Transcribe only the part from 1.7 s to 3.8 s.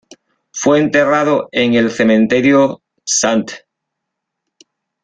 el Cementerio St.